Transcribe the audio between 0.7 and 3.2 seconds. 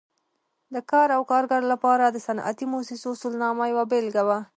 د کار او کارګر لپاره د صنعتي مؤسسو